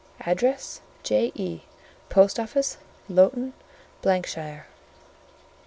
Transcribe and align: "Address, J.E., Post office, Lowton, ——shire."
"Address, 0.21 0.81
J.E., 1.03 1.61
Post 2.09 2.39
office, 2.39 2.79
Lowton, 3.07 3.53
——shire." 4.01 4.65